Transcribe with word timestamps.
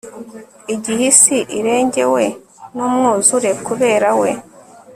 igihe 0.73 1.03
isi 1.11 1.37
irengewe 1.57 2.23
n'umwuzure 2.75 3.49
kubera 3.65 4.09
we 4.19 4.31